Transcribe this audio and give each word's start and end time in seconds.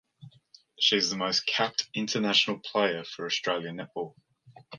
She 0.79 0.95
is 0.97 1.11
the 1.11 1.15
most 1.17 1.45
capped 1.45 1.87
international 1.93 2.57
player 2.57 3.03
for 3.03 3.27
Australian 3.27 3.77
netball. 3.77 4.15